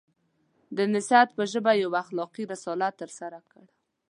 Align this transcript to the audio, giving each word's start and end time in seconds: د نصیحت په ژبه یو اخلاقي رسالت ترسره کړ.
د 0.77 0.77
نصیحت 0.93 1.29
په 1.37 1.43
ژبه 1.51 1.71
یو 1.83 1.91
اخلاقي 2.03 2.43
رسالت 2.53 2.93
ترسره 3.01 3.39
کړ. 3.51 3.65